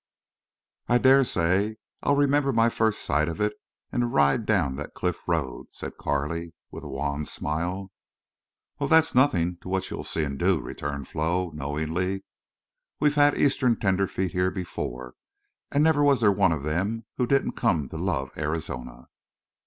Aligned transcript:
"I 0.87 0.97
dare 0.97 1.23
say 1.23 1.75
I'll 2.01 2.15
remember 2.15 2.51
my 2.51 2.69
first 2.69 3.03
sight 3.05 3.29
of 3.29 3.39
it 3.39 3.53
and 3.91 4.01
the 4.01 4.07
ride 4.07 4.47
down 4.47 4.75
that 4.77 4.95
cliff 4.95 5.19
road," 5.27 5.67
said 5.69 5.97
Carley, 5.99 6.53
with 6.71 6.83
a 6.83 6.87
wan 6.87 7.23
smile. 7.23 7.91
"Oh, 8.79 8.87
that's 8.87 9.13
nothing 9.13 9.57
to 9.61 9.69
what 9.69 9.91
you'll 9.91 10.03
see 10.03 10.23
and 10.23 10.39
do," 10.39 10.59
returned 10.59 11.07
Flo, 11.07 11.51
knowingly. 11.53 12.23
"We've 12.99 13.13
had 13.13 13.37
Eastern 13.37 13.75
tenderfeet 13.75 14.31
here 14.31 14.49
before. 14.49 15.13
And 15.71 15.83
never 15.83 16.03
was 16.03 16.21
there 16.21 16.29
a 16.33 16.35
one 16.35 16.51
of 16.51 16.63
them 16.63 17.05
who 17.17 17.27
didn't 17.27 17.51
come 17.51 17.87
to 17.89 17.97
love 17.97 18.35
Arizona." 18.39 19.05